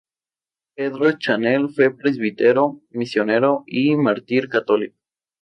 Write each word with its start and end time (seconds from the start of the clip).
Pedro 0.73 1.11
Chanel 1.19 1.69
fue 1.69 1.95
presbítero, 1.95 2.81
misionero 2.89 3.63
y 3.67 3.95
mártir 3.95 4.49
católico. 4.49 4.97